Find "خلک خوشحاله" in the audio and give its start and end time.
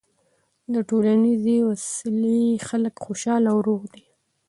2.67-3.49